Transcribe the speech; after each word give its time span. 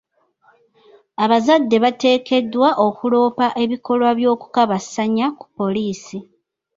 Abazadde 1.23 1.75
bateekeddwa 1.83 2.69
okuloopa 2.87 3.45
ebikolwa 3.63 4.09
by'okukabasanya 4.17 5.25
ku 5.39 5.45
poliisi 5.57 6.17